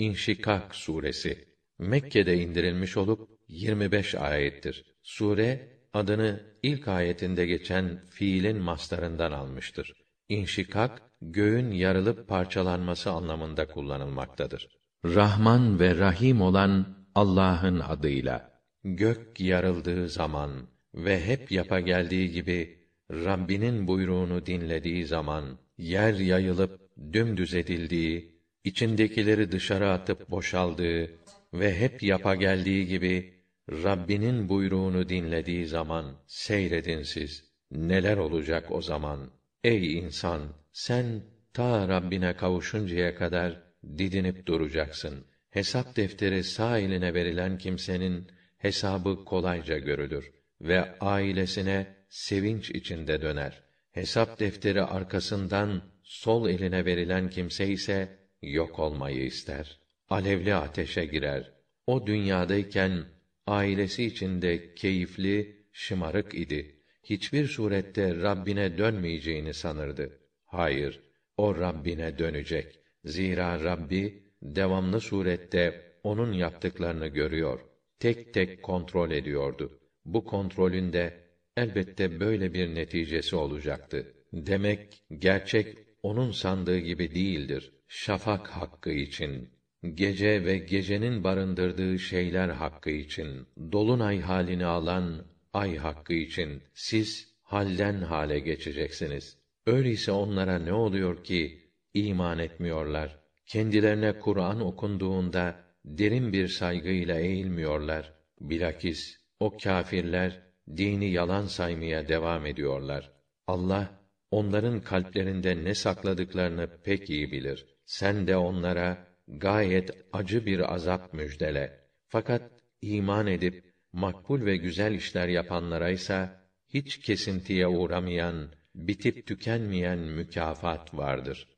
[0.00, 1.44] İnşikak suresi
[1.78, 4.84] Mekke'de indirilmiş olup 25 ayettir.
[5.02, 9.92] Sure adını ilk ayetinde geçen fiilin mastarından almıştır.
[10.28, 14.68] İnşikak göğün yarılıp parçalanması anlamında kullanılmaktadır.
[15.04, 18.60] Rahman ve Rahim olan Allah'ın adıyla.
[18.84, 20.50] Gök yarıldığı zaman
[20.94, 26.80] ve hep yapa geldiği gibi Rabbinin buyruğunu dinlediği zaman yer yayılıp
[27.12, 31.10] dümdüz edildiği, içindekileri dışarı atıp boşaldığı
[31.54, 33.34] ve hep yapa geldiği gibi
[33.70, 37.44] Rabbinin buyruğunu dinlediği zaman seyredin siz.
[37.70, 39.30] Neler olacak o zaman?
[39.64, 40.42] Ey insan,
[40.72, 43.62] sen ta Rabbine kavuşuncaya kadar
[43.98, 45.24] didinip duracaksın.
[45.50, 53.62] Hesap defteri sağ eline verilen kimsenin hesabı kolayca görülür ve ailesine sevinç içinde döner.
[53.92, 59.78] Hesap defteri arkasından sol eline verilen kimse ise yok olmayı ister.
[60.08, 61.52] Alevli ateşe girer.
[61.86, 63.04] O dünyadayken
[63.46, 66.76] ailesi içinde keyifli, şımarık idi.
[67.04, 70.18] Hiçbir surette Rabbine dönmeyeceğini sanırdı.
[70.46, 71.00] Hayır,
[71.36, 72.78] o Rabbine dönecek.
[73.04, 77.60] Zira Rabbi devamlı surette onun yaptıklarını görüyor.
[77.98, 79.80] Tek tek kontrol ediyordu.
[80.04, 84.14] Bu kontrolün de elbette böyle bir neticesi olacaktı.
[84.32, 87.72] Demek gerçek onun sandığı gibi değildir.
[87.88, 89.50] Şafak hakkı için,
[89.94, 98.02] gece ve gecenin barındırdığı şeyler hakkı için, dolunay halini alan ay hakkı için siz halden
[98.02, 99.38] hale geçeceksiniz.
[99.66, 103.18] Öyleyse onlara ne oluyor ki iman etmiyorlar?
[103.46, 108.14] Kendilerine Kur'an okunduğunda derin bir saygıyla eğilmiyorlar.
[108.40, 110.42] Bilakis o kâfirler
[110.76, 113.12] dini yalan saymaya devam ediyorlar.
[113.46, 113.99] Allah
[114.30, 117.66] onların kalplerinde ne sakladıklarını pek iyi bilir.
[117.86, 121.80] Sen de onlara gayet acı bir azap müjdele.
[122.08, 122.42] Fakat
[122.82, 126.30] iman edip makbul ve güzel işler yapanlara ise
[126.68, 131.48] hiç kesintiye uğramayan, bitip tükenmeyen mükafat vardır.